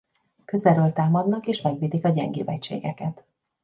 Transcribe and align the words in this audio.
Közelről 0.45 0.91
támadnak 0.93 1.47
és 1.47 1.61
megvédik 1.61 2.05
a 2.05 2.09
gyengébb 2.09 2.47
egységeket. 2.47 3.25